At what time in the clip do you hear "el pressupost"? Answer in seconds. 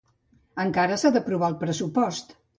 1.53-2.37